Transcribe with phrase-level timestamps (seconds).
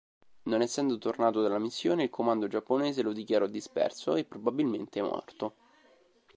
[0.45, 5.53] Non essendo tornato dalla missione il comando giapponese lo dichiarò disperso, e probabilmente morto.